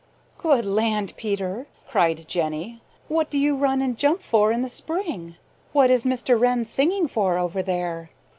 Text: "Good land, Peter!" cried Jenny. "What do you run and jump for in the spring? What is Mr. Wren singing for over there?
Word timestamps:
"Good 0.39 0.65
land, 0.65 1.13
Peter!" 1.15 1.67
cried 1.87 2.27
Jenny. 2.27 2.81
"What 3.07 3.29
do 3.29 3.37
you 3.37 3.55
run 3.55 3.83
and 3.83 3.95
jump 3.95 4.23
for 4.23 4.51
in 4.51 4.63
the 4.63 4.67
spring? 4.67 5.35
What 5.73 5.91
is 5.91 6.05
Mr. 6.05 6.39
Wren 6.39 6.65
singing 6.65 7.07
for 7.07 7.37
over 7.37 7.61
there? 7.61 8.09